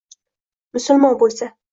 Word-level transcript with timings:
Musulmon 0.77 1.17
bo‘lsa 1.23 1.51